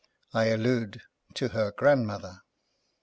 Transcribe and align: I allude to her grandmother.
I 0.33 0.45
allude 0.45 1.03
to 1.35 1.49
her 1.49 1.71
grandmother. 1.71 2.41